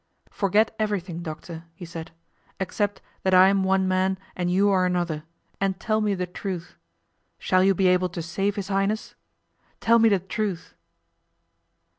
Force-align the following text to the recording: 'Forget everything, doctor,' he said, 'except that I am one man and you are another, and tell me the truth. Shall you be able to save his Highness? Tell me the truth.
'Forget 0.31 0.75
everything, 0.79 1.21
doctor,' 1.21 1.65
he 1.75 1.85
said, 1.85 2.09
'except 2.59 3.03
that 3.21 3.35
I 3.35 3.49
am 3.49 3.63
one 3.63 3.87
man 3.87 4.17
and 4.35 4.49
you 4.49 4.67
are 4.71 4.83
another, 4.83 5.25
and 5.59 5.79
tell 5.79 6.01
me 6.01 6.15
the 6.15 6.25
truth. 6.25 6.75
Shall 7.37 7.63
you 7.63 7.75
be 7.75 7.85
able 7.87 8.09
to 8.09 8.21
save 8.23 8.55
his 8.55 8.69
Highness? 8.69 9.13
Tell 9.79 9.99
me 9.99 10.09
the 10.09 10.17
truth. 10.17 10.73